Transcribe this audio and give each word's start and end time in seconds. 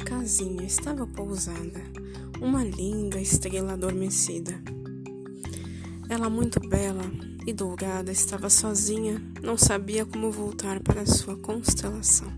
casinha 0.00 0.64
estava 0.64 1.06
pousada 1.06 1.80
uma 2.40 2.64
linda 2.64 3.20
estrela 3.20 3.74
adormecida. 3.74 4.60
Ela, 6.08 6.28
muito 6.30 6.58
bela 6.58 7.04
e 7.46 7.52
dourada, 7.52 8.10
estava 8.10 8.48
sozinha, 8.48 9.22
não 9.42 9.56
sabia 9.56 10.04
como 10.04 10.32
voltar 10.32 10.80
para 10.80 11.06
sua 11.06 11.36
constelação. 11.36 12.32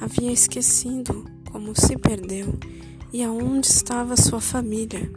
Havia 0.00 0.32
esquecido 0.32 1.24
como 1.50 1.72
se 1.74 1.96
perdeu 1.96 2.58
e 3.12 3.22
aonde 3.22 3.68
estava 3.68 4.16
sua 4.16 4.40
família. 4.40 5.10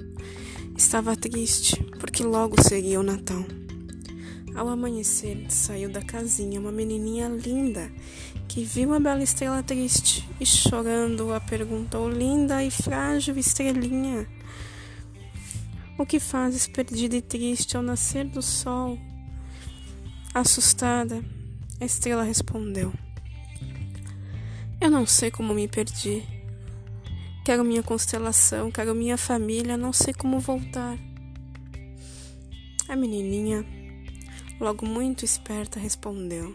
Estava 0.78 1.16
triste, 1.16 1.84
porque 2.00 2.24
logo 2.24 2.62
seria 2.62 3.00
o 3.00 3.04
Natal. 3.04 3.44
Ao 4.56 4.68
amanhecer, 4.68 5.46
saiu 5.50 5.90
da 5.92 6.02
casinha 6.02 6.60
uma 6.60 6.72
menininha 6.72 7.28
linda 7.28 7.92
que 8.50 8.64
viu 8.64 8.96
a 8.96 9.00
bela 9.00 9.22
estrela 9.22 9.62
triste 9.62 10.28
e 10.40 10.46
chorando 10.46 11.32
a 11.32 11.40
perguntou: 11.40 12.10
Linda 12.10 12.64
e 12.64 12.72
frágil 12.72 13.38
estrelinha, 13.38 14.28
o 16.00 16.06
que 16.06 16.20
fazes 16.20 16.68
perdida 16.68 17.16
e 17.16 17.22
triste 17.22 17.78
ao 17.78 17.84
nascer 17.84 18.26
do 18.26 18.42
sol? 18.42 18.98
Assustada, 20.34 21.24
a 21.80 21.86
estrela 21.86 22.24
respondeu: 22.24 22.92
Eu 24.82 24.90
não 24.90 25.06
sei 25.06 25.30
como 25.30 25.54
me 25.54 25.68
perdi. 25.68 26.24
Quero 27.46 27.64
minha 27.64 27.84
constelação, 27.84 28.72
quero 28.72 28.96
minha 28.96 29.18
família, 29.18 29.78
não 29.78 29.94
sei 29.94 30.14
como 30.14 30.40
voltar. 30.40 30.98
A 32.88 32.96
menininha 32.96 33.64
Logo 34.60 34.86
muito 34.86 35.24
esperta 35.24 35.80
respondeu: 35.80 36.54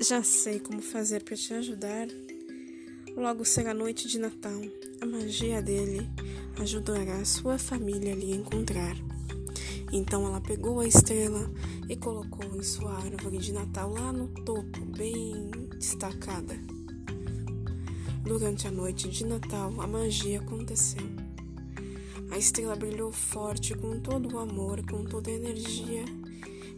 Já 0.00 0.22
sei 0.22 0.58
como 0.58 0.82
fazer 0.82 1.22
para 1.22 1.36
te 1.36 1.54
ajudar. 1.54 2.08
Logo 3.16 3.44
será 3.44 3.72
noite 3.72 4.08
de 4.08 4.18
Natal. 4.18 4.60
A 5.00 5.06
magia 5.06 5.62
dele 5.62 6.10
ajudará 6.60 7.24
sua 7.24 7.58
família 7.58 8.12
a 8.12 8.16
lhe 8.16 8.34
encontrar. 8.34 8.96
Então 9.92 10.26
ela 10.26 10.40
pegou 10.40 10.80
a 10.80 10.86
estrela 10.86 11.48
e 11.88 11.94
colocou 11.96 12.44
em 12.56 12.62
sua 12.62 12.92
árvore 12.92 13.38
de 13.38 13.52
Natal 13.52 13.92
lá 13.92 14.12
no 14.12 14.26
topo, 14.28 14.84
bem 14.84 15.48
destacada. 15.78 16.58
Durante 18.24 18.66
a 18.66 18.72
noite 18.72 19.08
de 19.08 19.24
Natal, 19.24 19.72
a 19.80 19.86
magia 19.86 20.40
aconteceu. 20.40 21.06
A 22.32 22.36
estrela 22.36 22.74
brilhou 22.74 23.12
forte 23.12 23.76
com 23.76 24.00
todo 24.00 24.34
o 24.34 24.38
amor, 24.38 24.84
com 24.90 25.04
toda 25.04 25.30
a 25.30 25.34
energia 25.34 26.04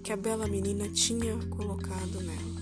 que 0.04 0.12
a 0.12 0.16
bela 0.16 0.46
menina 0.46 0.88
tinha 0.90 1.34
colocado 1.48 2.20
nela. 2.20 2.55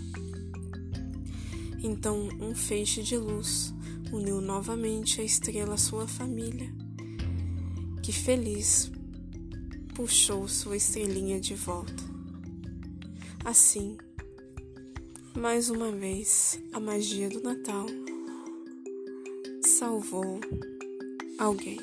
Então, 1.87 2.31
um 2.41 2.55
feixe 2.55 3.03
de 3.03 3.19
luz 3.19 3.75
uniu 4.11 4.41
novamente 4.41 5.21
a 5.21 5.25
estrela 5.25 5.75
à 5.75 5.77
sua 5.77 6.09
família, 6.09 6.75
que 8.03 8.11
feliz 8.11 8.91
puxou 9.95 10.49
sua 10.49 10.79
estrelinha 10.79 11.39
de 11.39 11.55
volta. 11.55 12.03
Assim, 13.45 13.99
mais 15.37 15.69
uma 15.69 15.93
vez, 15.93 16.59
a 16.73 16.81
magia 16.81 17.29
do 17.29 17.43
Natal 17.43 17.85
salvou 19.63 20.41
alguém. 21.39 21.79